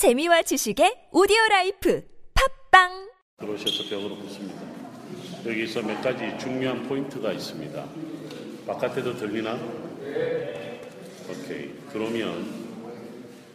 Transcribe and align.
재미와 0.00 0.40
지식의 0.40 1.12
오디오 1.12 1.36
라이프 1.50 2.02
팟빵 2.32 3.12
들어오셔서 3.36 3.90
벽으로 3.90 4.16
붙습니다. 4.16 4.62
여기서 5.44 5.82
몇 5.82 6.00
가지 6.00 6.38
중요한 6.38 6.88
포인트가 6.88 7.32
있습니다. 7.32 7.86
바깥에도 8.66 9.14
들리나? 9.18 9.60
오케이. 11.28 11.74
그러면 11.92 12.48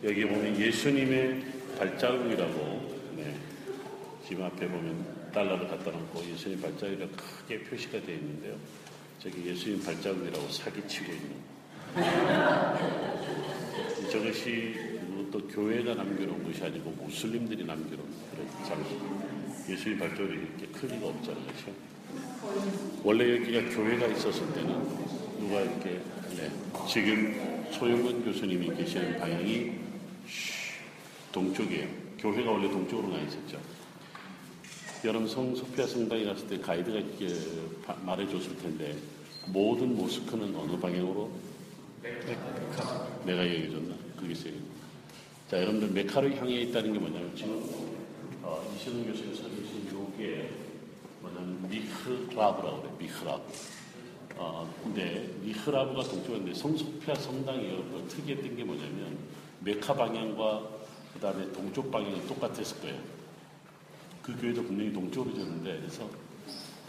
여기 0.03 0.23
보면 0.23 0.55
예수님의 0.55 1.43
발자국이라고 1.79 2.95
네. 3.17 3.35
지금 4.27 4.43
앞에 4.43 4.67
보면 4.67 5.31
달러를 5.33 5.67
갖다 5.67 5.89
놓고 5.89 6.23
예수님 6.31 6.61
발자국이라고 6.61 7.11
크게 7.13 7.63
표시가 7.63 7.99
되어 8.01 8.13
있는데요. 8.13 8.55
저기 9.17 9.47
예수님 9.47 9.83
발자국이라고 9.83 10.47
사기치고 10.49 11.11
있는 11.11 11.41
저것이 14.11 14.94
또 15.35 15.45
교회가 15.49 15.95
남겨놓은 15.95 16.45
것이 16.45 16.63
아니고 16.63 16.91
무슬림들이 16.91 17.65
남겨놓은 17.65 18.07
그런 18.31 18.47
장소. 18.65 18.95
예수님 19.69 19.99
발자국이 19.99 20.33
이렇게 20.33 20.67
크기가 20.67 21.07
없잖아요. 21.07 21.43
그렇죠? 21.43 21.73
원래 23.03 23.35
여기가 23.35 23.75
교회가 23.75 24.07
있었을 24.07 24.53
때는 24.53 24.81
누가 25.37 25.59
이렇게 25.59 25.99
네. 26.37 26.49
지금 26.87 27.67
소영근 27.73 28.23
교수님이 28.23 28.77
계시는 28.77 29.19
방향이 29.19 29.73
동쪽이에요. 31.33 31.85
교회가 32.17 32.51
원래 32.51 32.69
동쪽으로 32.71 33.09
나 33.09 33.21
있었죠. 33.23 33.59
여러분 35.03 35.27
성 35.27 35.53
소피아 35.53 35.85
성당에 35.85 36.23
갔을 36.23 36.47
때 36.47 36.57
가이드가 36.59 36.97
이렇게 36.97 37.27
말해줬을 38.05 38.55
텐데 38.59 38.95
모든 39.47 39.97
모스크는 39.97 40.55
어느 40.55 40.79
방향으로 40.79 41.29
메카. 42.01 43.09
내가 43.25 43.45
얘기해줬나? 43.45 43.95
그게 44.17 44.31
있어요. 44.31 44.53
자, 45.49 45.57
여러분들 45.61 45.89
메카로 45.89 46.31
향해 46.37 46.61
있다는 46.61 46.91
게 46.91 46.97
뭐냐면 46.97 47.35
지금 47.35 47.63
어, 48.41 48.67
이시동 48.75 49.05
교수님 49.05 49.35
설명하신 49.35 49.89
요게 49.93 50.49
뭐냐면 51.21 51.69
미흐라브라고 51.69 52.81
그래. 52.81 52.91
미흐라브. 52.97 53.43
어, 54.37 54.73
근데 54.83 55.29
미흐라브가 55.43 56.01
동쪽인데 56.01 56.51
성소피아 56.55 57.13
성당이 57.13 57.61
그 57.61 58.05
특이했던 58.09 58.55
게 58.55 58.63
뭐냐면 58.63 59.19
메카 59.59 59.93
방향과 59.93 60.67
그 61.13 61.19
다음에 61.19 61.51
동쪽 61.51 61.91
방향이 61.91 62.25
똑같았을 62.25 62.81
거예요. 62.81 62.99
그 64.23 64.35
교회도 64.41 64.63
분명히 64.63 64.91
동쪽으로 64.91 65.35
졌는데 65.35 65.77
그래서 65.77 66.09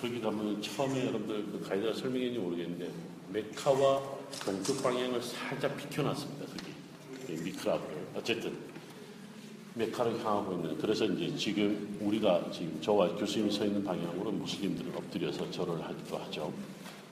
거기 0.00 0.18
가면 0.18 0.62
처음에 0.62 1.06
여러분들 1.06 1.44
그 1.52 1.68
가이드가 1.68 1.92
설명했는지 1.92 2.38
모르겠는데 2.38 2.90
메카와 3.34 4.02
동쪽 4.46 4.82
방향을 4.82 5.20
살짝 5.22 5.76
비켜놨습니다. 5.76 6.46
거기 7.26 7.42
미크라브를 7.42 7.95
어쨌든 8.16 8.56
메카를 9.74 10.18
향하고 10.24 10.54
있는 10.54 10.78
그래서 10.78 11.04
이제 11.04 11.36
지금 11.36 11.98
우리가 12.00 12.50
지금 12.50 12.80
저와 12.80 13.14
교수님이 13.16 13.52
서 13.52 13.66
있는 13.66 13.84
방향으로 13.84 14.32
무슬림들은 14.32 14.96
엎드려서 14.96 15.50
절을 15.50 15.84
하기도 15.84 16.16
하죠. 16.16 16.52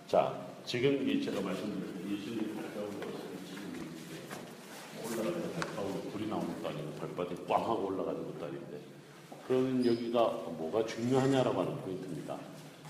자 0.08 0.34
지금 0.64 1.06
이 1.06 1.22
제가 1.22 1.42
말씀드린 1.42 2.10
예수님 2.10 2.54
발자국으로 2.56 3.10
지금 3.46 3.92
올라가는 5.04 6.10
불이 6.10 6.26
나오는 6.26 6.46
것도 6.54 6.68
아니고 6.68 6.92
발바닥이 6.94 7.44
꽝 7.46 7.60
하고 7.60 7.86
올라가는 7.86 8.24
것도 8.24 8.46
아닌데 8.46 8.80
그러면 9.46 9.84
여기가 9.84 10.20
뭐가 10.56 10.86
중요하냐라고 10.86 11.60
하는 11.60 11.76
포인트입니다. 11.82 12.38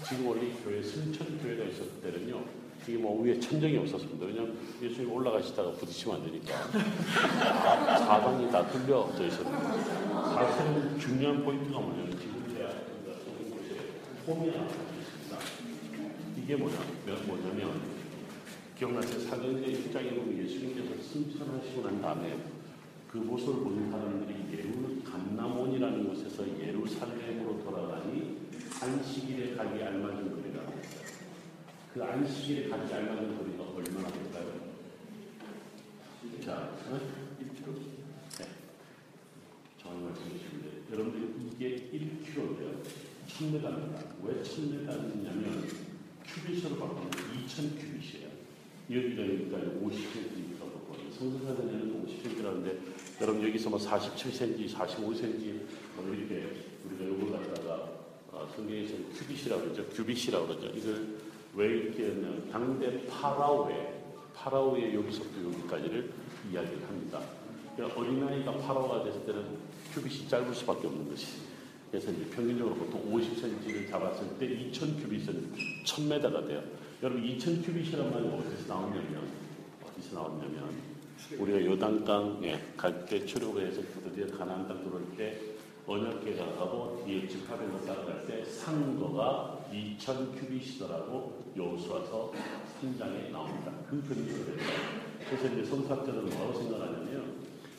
지금 0.08 0.28
원래 0.28 0.52
교회 0.62 0.80
승천 0.80 1.38
교회가 1.42 1.64
있었을 1.64 2.00
때는요. 2.00 2.63
이게 2.86 2.98
뭐 2.98 3.22
위에 3.22 3.40
천정이 3.40 3.78
없었습니다. 3.78 4.27
왜냐하면 4.27 4.58
예수님 4.82 5.10
올라가시다가 5.10 5.72
부딪히면 5.72 6.16
안 6.16 6.24
되니까 6.27 6.54
사방이 7.98 8.50
다 8.50 8.66
뚫려져 8.68 9.27
있었는데 9.27 9.84
사실은 10.34 10.98
중요한 10.98 11.42
포인트가 11.42 11.80
뭐냐면 11.80 12.10
지금 12.18 12.44
제가 12.55 12.70
쏘는 12.70 13.50
곳에 13.50 13.77
홈이 14.27 14.50
하나 14.50 14.66
있습니다. 14.66 15.38
이게 16.36 16.56
뭐냐, 16.56 16.77
뭐냐면 17.27 17.80
기억나세요? 18.77 19.20
사도행전 19.20 19.70
입장에 19.70 20.11
보면 20.11 20.45
예수님께서 20.45 21.02
승천하시고 21.02 21.83
난 21.83 22.02
다음에 22.02 22.36
그곳을 23.11 23.55
본 23.55 23.90
사람들이 23.90 24.34
예루 24.52 25.01
감나몬이라는 25.11 26.08
곳에서 26.08 26.45
예루살렘으로 26.61 27.62
돌아가니 27.64 28.36
안식일에 28.83 29.55
가기 29.55 29.83
알맞은. 29.83 30.43
그 31.94 32.02
안식일에 32.02 32.68
가기 32.68 32.92
알맞은 32.92 33.38
거리가 33.38 33.62
얼마나 33.62 34.08
될까요? 34.08 34.52
자, 36.44 36.74
어? 36.88 37.00
1km? 37.40 37.78
네. 38.40 38.48
말씀해 39.84 40.38
주시는데 40.38 40.92
여러분들 40.92 41.52
이게 41.52 41.88
1km인데요. 41.92 42.83
1000m입니다. 43.28 44.24
왜 44.24 44.42
1000m냐면 44.42 45.68
큐비스로 46.27 46.78
바꾸면 46.78 47.10
2000큐비스예요. 47.12 48.27
여기가 48.90 49.22
여기까지 49.22 49.66
50cm가 49.78 50.72
바꿔요. 50.72 51.12
성서사전에는 51.12 52.04
50cm라는데 52.04 52.77
여러분 53.20 53.46
여기서 53.46 53.70
뭐 53.70 53.78
47cm, 53.78 54.68
45cm 54.72 55.60
뭐 55.94 56.12
이렇게 56.12 56.56
우리가 56.86 57.06
요걸 57.06 57.40
갖다가 57.40 57.88
어, 58.33 58.52
성경에서는 58.56 59.12
큐빗이라고 59.12 59.62
그러죠. 59.62 59.86
큐빗이라고 59.90 60.48
그러죠. 60.48 60.66
이걸 60.77 61.33
왜 61.56 61.66
이렇게 61.66 62.08
하냐면 62.08 62.48
당대 62.50 63.06
파라오의 63.06 63.94
파라오의 64.34 64.94
여기서부터 64.94 65.44
여기까지를 65.44 66.10
이야기를 66.50 66.88
합니다. 66.88 67.20
그러니까 67.76 68.00
어린아이가 68.00 68.52
파라오가 68.58 69.04
됐을 69.04 69.24
때는 69.24 69.44
큐빗이 69.92 70.28
짧을 70.28 70.54
수밖에 70.54 70.86
없는 70.86 71.08
것이. 71.08 71.26
그래서 71.90 72.10
이제 72.10 72.24
평균적으로 72.30 72.74
보통 72.74 73.12
50cm를 73.12 73.88
잡았을 73.88 74.26
때 74.38 74.48
2000큐빗은 74.48 75.54
1000m가 75.84 76.46
돼요. 76.48 76.62
여러분 77.02 77.22
2000큐빗이란 77.22 78.12
말이 78.12 78.26
어디서 78.26 78.74
나오냐면 78.74 79.28
어디서 79.86 80.14
나왔냐면 80.16 80.70
우리가 81.38 81.64
요단강에 81.64 82.60
갈 82.76 83.06
때 83.06 83.24
출애굽을 83.24 83.66
해서 83.66 83.80
드디어 84.02 84.26
가나안 84.36 84.66
땅 84.66 84.82
들어올 84.82 85.04
때 85.16 85.40
언약궤가 85.86 86.56
가고 86.56 87.02
뒤에 87.05 87.28
집합에서 87.28 87.84
따라갈 87.84 88.27
때 88.27 88.45
상거가 88.45 89.67
2000큐빗이더라고 89.70 91.33
여호수아서 91.56 92.33
3장에 92.80 93.30
나옵니다. 93.30 93.72
그 93.89 94.02
그림으로 94.02 94.45
됩니다. 94.45 94.72
그래서 95.28 95.46
이제 95.46 95.64
성사학자들은 95.64 96.24
뭐라고 96.24 96.55
생각하냐면 96.55 97.34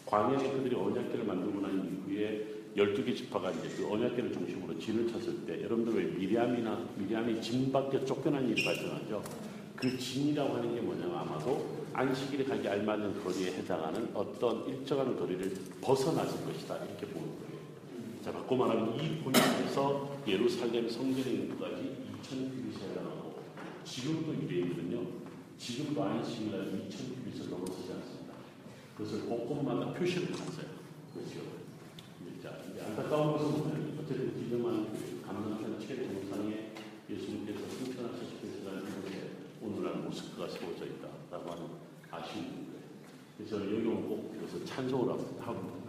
광야에 0.05 0.51
그들이 0.51 0.75
언약궤를 0.75 1.25
만들고 1.25 1.61
난 1.61 2.03
이후에 2.07 2.45
12개 2.77 3.15
지파가 3.15 3.49
이제 3.51 3.69
그 3.77 3.91
언약궤를 3.91 4.33
중심으로 4.33 4.77
진을 4.77 5.11
쳤을 5.11 5.45
때 5.45 5.63
여러분들 5.63 5.95
왜 5.95 6.03
미리암이나 6.11 6.89
미리암이 6.97 7.41
진 7.41 7.71
밖에 7.71 8.03
쫓겨난 8.05 8.47
일이 8.47 8.63
발생하죠. 8.63 9.23
그 9.75 9.97
진이라고 9.97 10.55
하는 10.55 10.75
게 10.75 10.81
뭐냐면 10.81 11.17
아마도 11.17 11.85
안식일에 11.93 12.43
가기 12.43 12.67
알맞은 12.67 13.23
거리에 13.23 13.53
해당하는 13.53 14.09
어떤 14.13 14.67
일정한 14.67 15.17
거리를 15.17 15.53
벗어났을 15.81 16.45
것이다. 16.45 16.75
이렇게 16.85 17.05
보는 17.07 17.27
거예요. 17.27 17.54
자, 18.25 18.31
바꿔 18.31 18.55
말하면 18.55 18.95
이 18.95 19.19
포인트에서 19.19 20.17
예루살렘 20.25 20.89
성전에 20.89 21.29
있는 21.29 21.59
것까지 21.59 22.07
2000 22.23 22.49
큐빗에 22.49 22.89
해당하고 22.89 23.43
지금도 23.83 24.33
이래거든요. 24.33 25.05
지금도 25.59 26.03
안식일날 26.03 26.87
2000 26.87 27.23
큐빗을 27.23 27.51
넘어서지 27.51 27.93
않습니다. 27.93 28.33
그것을 28.97 29.29
곳곳마다 29.29 29.93
표시를 29.93 30.29
했어요. 30.29 30.65
그렇죠. 31.13 31.39
자, 32.41 32.57
안타까운 32.87 33.33
것은 33.33 33.59
뭐냐면 33.59 33.99
어쨌든 34.01 34.33
지금은 34.39 35.21
감남편 35.23 35.79
최대 35.79 36.07
정상에 36.07 36.71
예수님께서 37.07 37.59
승천하셨을 37.69 38.39
때라는 38.41 39.03
곳에 39.03 39.29
오늘날 39.61 39.97
모스크가 39.97 40.47
세워져 40.49 40.87
있다라고 40.87 41.51
하는 41.51 41.67
아쉬운 42.09 42.45
거예요. 42.45 42.85
그래서 43.37 43.57
여기 43.57 43.85
오면 43.85 44.09
꼭 44.09 44.35
그래서 44.35 44.65
찬송을 44.65 45.13
합니다. 45.41 45.84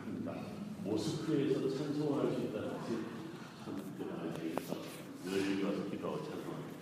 모스크에서 0.87 1.69
찬송을 1.77 2.25
할 2.25 2.33
수 2.33 2.41
있다는 2.43 2.79
것이 2.79 2.91
참 3.65 3.77
대단한 3.99 4.35
얘기에서 4.39 4.77
늘 5.25 5.65
와서 5.65 5.91
기도하고 5.91 6.23
찬송합니다. 6.23 6.76